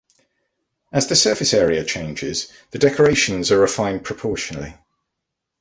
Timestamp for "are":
3.51-3.59